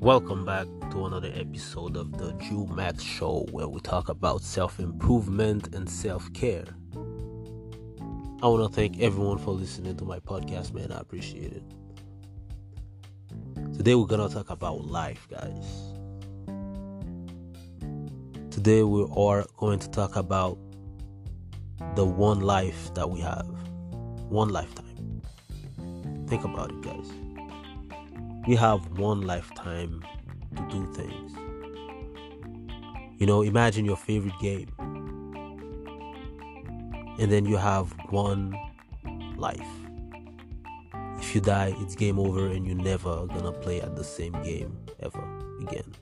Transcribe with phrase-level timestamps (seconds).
[0.00, 5.74] Welcome back to another episode of the Jumac Show where we talk about self improvement
[5.74, 6.66] and self care.
[8.40, 10.92] I want to thank everyone for listening to my podcast, man.
[10.92, 11.64] I appreciate it.
[13.76, 15.66] Today, we're going to talk about life, guys.
[18.52, 20.58] Today, we are going to talk about
[21.96, 23.48] the one life that we have,
[24.28, 25.22] one lifetime.
[26.28, 27.10] Think about it, guys
[28.48, 30.02] we have one lifetime
[30.56, 31.32] to do things.
[33.18, 34.68] You know, imagine your favorite game.
[37.18, 38.56] And then you have one
[39.36, 39.68] life.
[41.18, 44.78] If you die, it's game over and you're never gonna play at the same game
[45.00, 45.22] ever
[45.60, 45.94] again.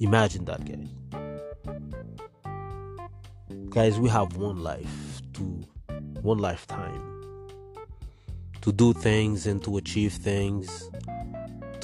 [0.00, 0.88] Imagine that, guys.
[3.68, 5.42] Guys, we have one life to
[6.20, 7.14] one lifetime
[8.60, 10.90] to do things and to achieve things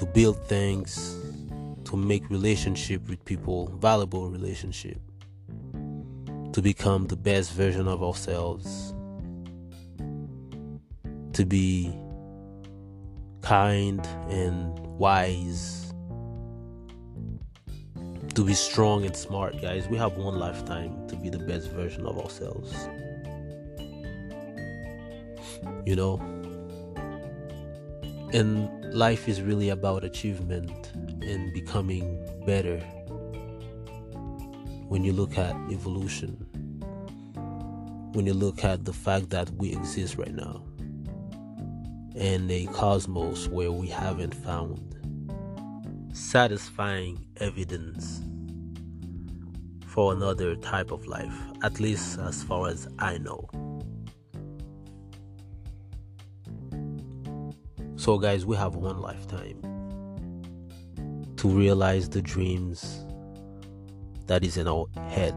[0.00, 1.18] to build things,
[1.84, 4.98] to make relationship with people, valuable relationship,
[6.54, 8.94] to become the best version of ourselves,
[11.34, 11.94] to be
[13.42, 15.92] kind and wise,
[18.34, 19.86] to be strong and smart, guys.
[19.86, 22.74] We have one lifetime to be the best version of ourselves.
[25.84, 26.18] You know?
[28.32, 32.78] And life is really about achievement and becoming better.
[34.88, 36.46] When you look at evolution,
[38.12, 40.64] when you look at the fact that we exist right now
[42.16, 44.96] in a cosmos where we haven't found
[46.12, 48.20] satisfying evidence
[49.86, 53.48] for another type of life, at least as far as I know.
[58.00, 59.60] So, guys, we have one lifetime
[61.36, 63.04] to realize the dreams
[64.26, 65.36] that is in our head,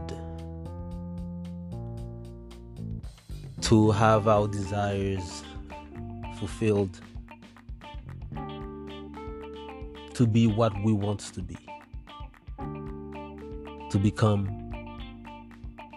[3.60, 5.44] to have our desires
[6.38, 6.98] fulfilled,
[10.14, 11.58] to be what we want to be,
[13.90, 14.46] to become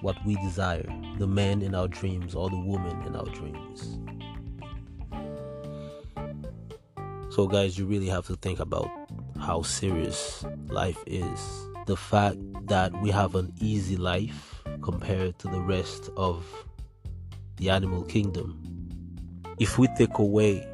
[0.01, 0.85] what we desire,
[1.17, 3.99] the man in our dreams or the woman in our dreams.
[7.37, 8.89] So, guys, you really have to think about
[9.39, 11.39] how serious life is.
[11.85, 16.43] The fact that we have an easy life compared to the rest of
[17.57, 18.59] the animal kingdom.
[19.59, 20.67] If we take away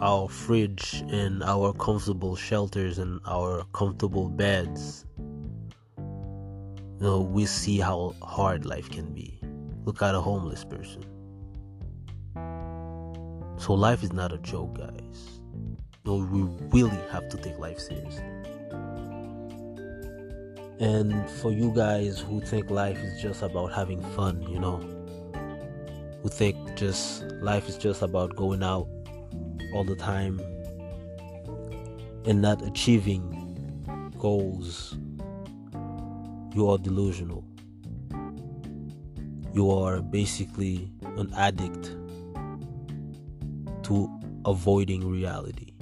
[0.00, 5.06] our fridge and our comfortable shelters and our comfortable beds,
[5.96, 6.02] you
[6.98, 9.38] know, we see how hard life can be.
[9.84, 11.04] Look at a homeless person.
[13.64, 15.40] So life is not a joke, guys.
[16.04, 18.22] No, we really have to take life seriously.
[20.80, 24.80] And for you guys who think life is just about having fun, you know,
[26.22, 28.86] who think just life is just about going out
[29.72, 30.38] all the time
[32.26, 34.94] and not achieving goals,
[36.54, 37.42] you are delusional.
[39.54, 41.96] You are basically an addict
[43.84, 45.72] to avoiding reality.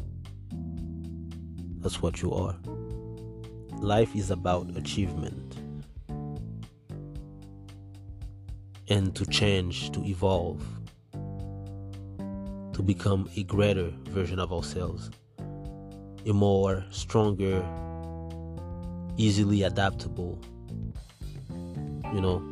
[1.79, 2.57] That's what you are.
[3.81, 5.57] Life is about achievement
[8.89, 10.63] and to change, to evolve,
[12.73, 15.11] to become a greater version of ourselves,
[16.27, 17.65] a more stronger,
[19.17, 20.39] easily adaptable,
[22.13, 22.43] you know,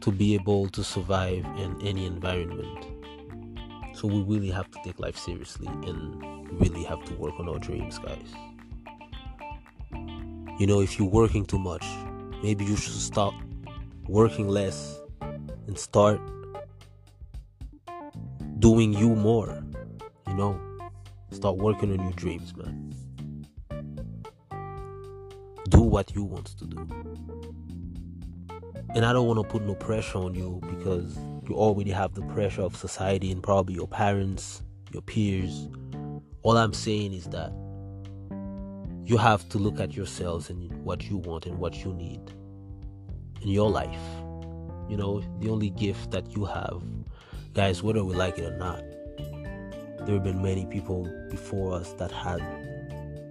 [0.00, 2.97] to be able to survive in any environment.
[3.98, 6.22] So we really have to take life seriously and
[6.60, 8.32] really have to work on our dreams, guys.
[10.60, 11.84] You know, if you're working too much,
[12.40, 13.34] maybe you should stop
[14.06, 15.00] working less
[15.66, 16.20] and start
[18.60, 19.64] doing you more.
[20.28, 20.60] You know,
[21.32, 22.94] start working on your dreams, man.
[25.70, 26.88] Do what you want to do.
[28.94, 31.18] And I don't want to put no pressure on you because
[31.48, 34.62] you already have the pressure of society and probably your parents,
[34.92, 35.68] your peers.
[36.42, 37.52] All I'm saying is that
[39.04, 42.20] you have to look at yourselves and what you want and what you need
[43.40, 43.98] in your life.
[44.88, 46.82] You know, the only gift that you have,
[47.54, 48.82] guys, whether we like it or not,
[50.06, 52.40] there have been many people before us that had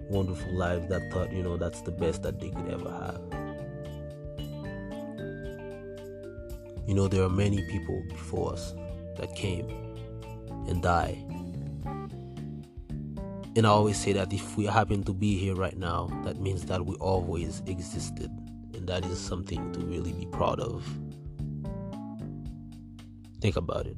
[0.08, 3.47] wonderful lives that thought, you know, that's the best that they could ever have.
[6.88, 8.72] You know, there are many people before us
[9.18, 9.68] that came
[10.66, 11.18] and died.
[13.54, 16.64] And I always say that if we happen to be here right now, that means
[16.64, 18.30] that we always existed.
[18.72, 20.82] And that is something to really be proud of.
[23.42, 23.96] Think about it.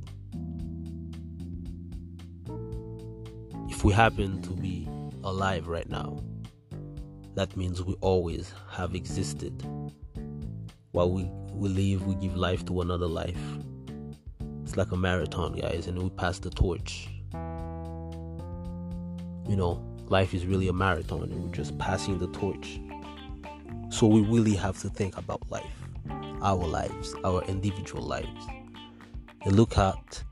[3.68, 4.88] If we happen to be
[5.22, 6.24] alive right now,
[7.36, 9.62] that means we always have existed.
[10.90, 13.40] While we, we live, we give life to another life.
[14.62, 17.08] It's like a marathon, guys, and we pass the torch.
[19.48, 22.80] You know, life is really a marathon, and we're just passing the torch.
[23.88, 25.64] So we really have to think about life,
[26.42, 28.46] our lives, our individual lives,
[29.42, 30.22] and look at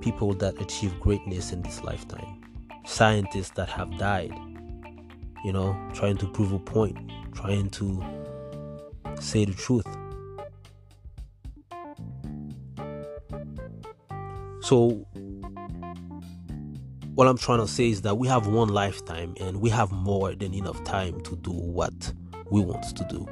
[0.00, 2.42] people that achieve greatness in this lifetime,
[2.84, 4.32] scientists that have died,
[5.44, 6.98] you know, trying to prove a point,
[7.32, 8.04] trying to
[9.20, 9.86] say the truth.
[14.68, 14.88] So,
[17.14, 20.34] what I'm trying to say is that we have one lifetime and we have more
[20.34, 22.12] than enough time to do what
[22.50, 23.26] we want to do,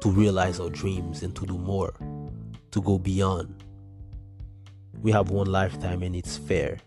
[0.00, 1.92] to realize our dreams and to do more,
[2.70, 3.62] to go beyond.
[5.02, 6.78] We have one lifetime and it's fair.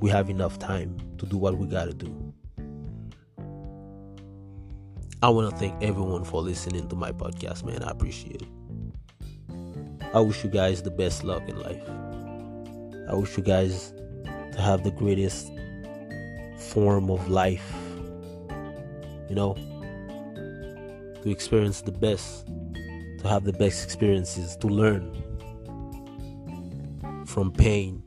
[0.00, 2.32] We have enough time to do what we gotta do.
[5.22, 7.82] I want to thank everyone for listening to my podcast, man.
[7.82, 8.48] I appreciate it.
[10.14, 11.86] I wish you guys the best luck in life.
[13.12, 13.92] I wish you guys
[14.52, 15.52] to have the greatest
[16.56, 17.74] form of life.
[19.28, 19.54] You know,
[21.22, 25.12] to experience the best, to have the best experiences, to learn
[27.26, 28.02] from pain,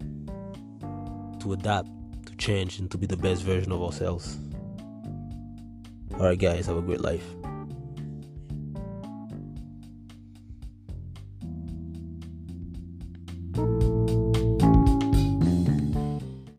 [1.42, 1.88] to adapt,
[2.26, 4.40] to change, and to be the best version of ourselves.
[6.14, 7.26] Alright, guys, have a great life.